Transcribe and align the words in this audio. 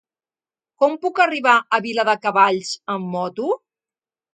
Com 0.83 0.95
puc 1.03 1.21
arribar 1.27 1.55
a 1.79 1.83
Viladecavalls 1.85 2.77
amb 2.97 3.11
moto? 3.19 3.57